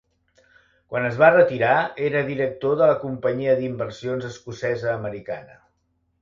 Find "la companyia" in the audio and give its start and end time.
2.93-3.53